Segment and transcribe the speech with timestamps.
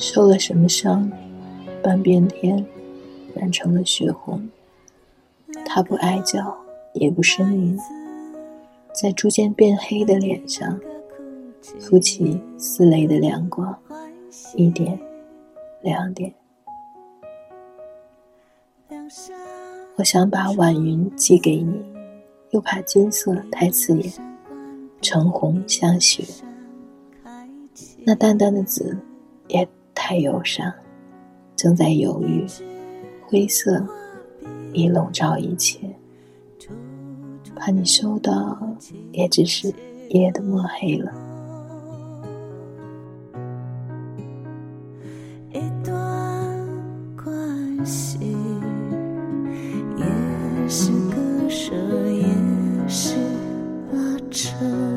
[0.00, 1.12] 受了什么伤，
[1.82, 2.64] 半边天
[3.34, 4.48] 染成了血红。
[5.66, 6.56] 他不哀叫，
[6.94, 7.78] 也不呻吟，
[8.94, 10.80] 在逐渐变黑的脸上，
[11.78, 13.78] 浮起似泪的亮光，
[14.56, 14.98] 一点，
[15.82, 16.32] 两点。
[19.96, 21.78] 我想把晚云寄给你，
[22.52, 24.10] 又怕金色太刺眼，
[25.02, 26.24] 橙红像血。
[28.02, 28.96] 那淡淡的紫
[29.48, 30.72] 也太忧伤，
[31.54, 32.44] 正在犹豫，
[33.26, 33.84] 灰色
[34.72, 35.78] 已笼罩一切，
[37.54, 38.58] 怕你收到，
[39.12, 39.72] 也只是
[40.08, 41.12] 夜的墨黑了。
[45.52, 45.94] 一段
[47.16, 48.18] 关系，
[49.96, 51.74] 也是割舍，
[52.10, 52.24] 也
[52.88, 53.16] 是
[53.92, 54.89] 拉扯。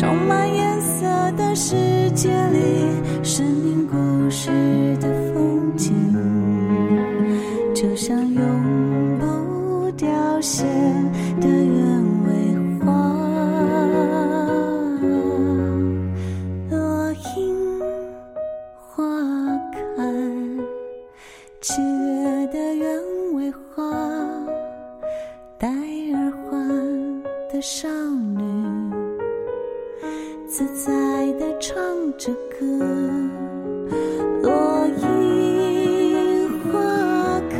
[0.00, 2.86] 充满颜色的世界里，
[3.22, 4.48] 生命故事
[4.96, 5.92] 的风景，
[7.74, 10.08] 就像永不凋
[10.40, 10.64] 谢
[11.38, 12.30] 的原味
[12.82, 12.90] 花。
[16.70, 17.78] 落樱
[18.74, 19.04] 花
[19.70, 20.02] 开，
[21.60, 23.84] 七月的鸢尾花，
[25.58, 27.86] 戴耳环的少
[28.34, 28.39] 女。
[30.60, 30.92] 自在
[31.38, 31.74] 地唱
[32.18, 32.66] 着歌，
[34.42, 37.56] 落樱花开，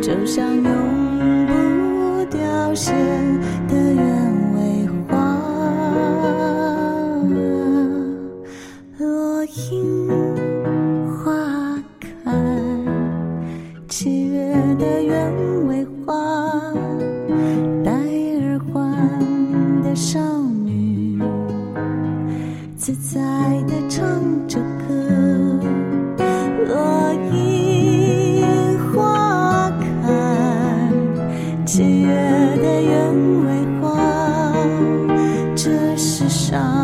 [0.00, 2.92] 就像永不凋谢
[3.68, 5.14] 的鸢尾花
[8.98, 10.08] 落樱
[11.08, 12.32] 花开
[13.88, 16.72] 七月的鸢尾花
[17.82, 18.94] 戴耳环
[19.82, 20.20] 的少
[20.64, 21.18] 女
[22.76, 23.20] 自在
[23.66, 24.06] 的唱
[24.46, 24.94] 着歌
[36.54, 36.83] 장